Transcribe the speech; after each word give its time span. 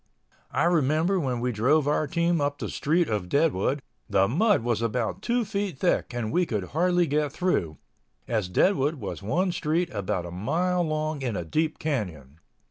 I 0.51 0.63
remember 0.63 1.19
when 1.19 1.41
we 1.41 1.51
drove 1.51 1.87
our 1.87 2.07
team 2.07 2.41
up 2.41 2.57
the 2.57 2.69
street 2.69 3.07
of 3.07 3.29
Deadwood 3.29 3.83
the 4.09 4.27
mud 4.27 4.63
was 4.63 4.81
about 4.81 5.21
two 5.21 5.45
feet 5.45 5.79
deep 5.79 6.05
and 6.09 6.31
we 6.31 6.47
could 6.47 6.69
hardly 6.69 7.05
get 7.05 7.31
through, 7.31 7.77
as 8.27 8.49
Deadwood 8.49 8.95
was 8.95 9.21
one 9.21 9.51
street 9.51 9.91
about 9.93 10.25
a 10.25 10.31
mile 10.31 10.81
long 10.81 11.21
in 11.21 11.35
a 11.35 11.45
deep 11.45 11.77
canyon. 11.77 12.39